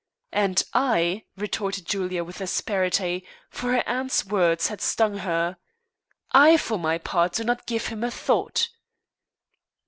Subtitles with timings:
[0.33, 5.57] "And I," retorted Julia with asperity, for her aunt's words had stung her
[6.31, 8.69] "I, for my part, do not give him a thought."